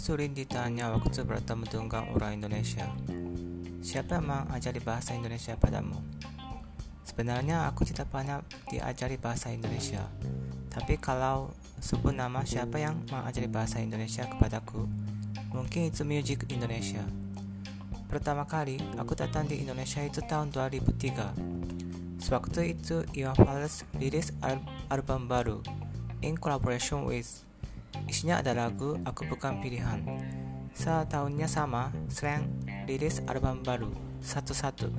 [0.00, 2.88] sering ditanya waktu bertemu dengan orang Indonesia,
[3.84, 6.00] siapa yang mengajari bahasa Indonesia padamu?
[7.04, 8.40] Sebenarnya aku tidak pernah
[8.72, 10.08] diajari bahasa Indonesia,
[10.72, 11.52] tapi kalau
[11.84, 14.88] sebut nama siapa yang mengajari bahasa Indonesia kepadaku,
[15.52, 17.04] mungkin itu Music Indonesia.
[18.08, 22.24] Pertama kali aku datang di Indonesia itu tahun 2003.
[22.24, 24.32] Sewaktu itu Iwan Fals rilis
[24.88, 25.60] album baru
[26.24, 27.44] in collaboration with
[28.10, 30.02] Isinya ada lagu Aku Bukan Pilihan.
[30.74, 32.50] Saat tahunnya sama, Slang
[32.90, 34.90] rilis album baru satu-satu.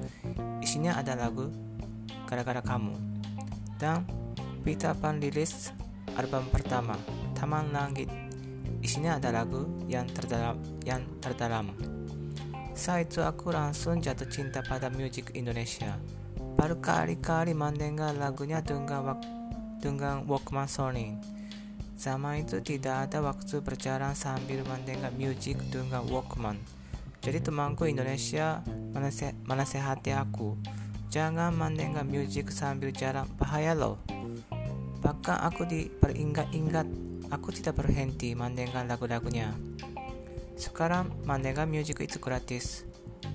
[0.63, 1.51] Isinya ada lagu
[2.25, 2.95] Gara-gara Kamu.
[3.75, 4.07] Dan
[4.63, 5.75] Peter Pan rilis
[6.15, 6.95] album pertama
[7.35, 8.07] Taman Langit.
[8.79, 10.57] Isinya ada lagu yang terdalam.
[10.87, 11.75] Yang terdalam.
[12.75, 15.95] Saat itu aku langsung jatuh cinta pada musik Indonesia.
[16.55, 19.19] Baru kali-kali mendengar lagunya dengan,
[19.79, 21.15] dengan Walkman Sony.
[21.95, 26.59] Zaman itu tidak ada waktu berjalan sambil mendengar musik dengan Walkman.
[27.23, 28.59] Jadi temanku Indonesia
[29.47, 30.59] menasehati aku,
[31.07, 33.97] jangan mendengar musik sambil jalan, bahaya loh.
[34.99, 36.85] Bahkan aku diperingat-ingat,
[37.31, 39.55] aku tidak berhenti mendengar lagu-lagunya.
[40.59, 42.83] Sekarang mendengar musik itu gratis,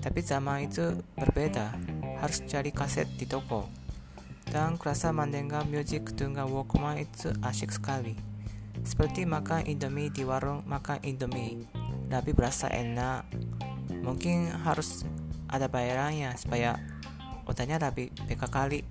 [0.05, 1.73] tapi zaman itu berbeda,
[2.21, 3.65] harus cari kaset di toko.
[4.47, 8.30] Dan kerasa mendengar musik dengan Walkman itu asyik sekali.
[8.81, 11.65] Seperti makan indomie di warung makan indomie.
[12.09, 13.29] Tapi berasa enak.
[14.01, 15.05] Mungkin harus
[15.51, 16.79] ada bayarannya supaya
[17.45, 18.81] otaknya lebih beka kali